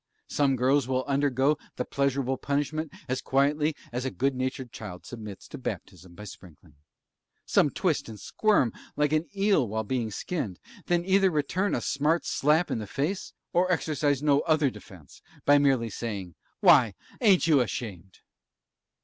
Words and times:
Some 0.29 0.55
girls 0.55 0.87
will 0.87 1.05
undergo 1.05 1.59
the 1.75 1.85
pleasurable 1.85 2.35
punishment 2.35 2.91
as 3.07 3.21
quietly 3.21 3.75
as 3.91 4.03
a 4.03 4.09
good 4.09 4.33
natured 4.33 4.71
child 4.71 5.05
submits 5.05 5.47
to 5.49 5.59
baptism 5.59 6.15
by 6.15 6.23
sprinkling 6.23 6.73
some 7.45 7.69
twist 7.69 8.09
and 8.09 8.19
squirm 8.19 8.73
like 8.95 9.13
an 9.13 9.27
eel 9.37 9.67
while 9.67 9.83
being 9.83 10.09
skinned, 10.09 10.59
and 10.87 11.05
either 11.05 11.29
return 11.29 11.75
a 11.75 11.81
smart 11.81 12.25
slap 12.25 12.71
in 12.71 12.79
the 12.79 12.87
face, 12.87 13.33
or 13.53 13.71
exercise 13.71 14.23
no 14.23 14.39
other 14.39 14.71
defence 14.71 15.21
by 15.45 15.59
merely 15.59 15.91
saying 15.91 16.33
"Why 16.61 16.95
ain't 17.21 17.45
you 17.45 17.59
ashamed!" 17.59 18.21